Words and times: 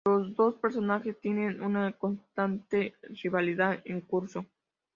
Los 0.07 0.33
dos 0.33 0.55
personajes 0.55 1.19
tienen 1.21 1.61
una 1.61 1.91
constante 1.91 2.95
rivalidad 3.11 3.83
en 3.85 4.01
curso. 4.01 4.47